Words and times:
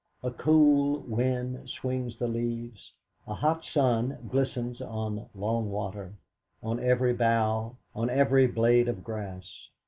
A 0.23 0.31
cool 0.31 1.01
wind 1.01 1.69
swings 1.69 2.17
the 2.17 2.27
leaves; 2.27 2.91
a 3.27 3.35
hot 3.35 3.63
sun 3.63 4.17
glistens 4.31 4.81
on 4.81 5.29
Long 5.35 5.69
Water, 5.69 6.15
on 6.63 6.79
every 6.79 7.13
bough, 7.13 7.77
on 7.93 8.09
every 8.09 8.47
blade 8.47 8.87
of 8.87 9.03
grass. 9.03 9.69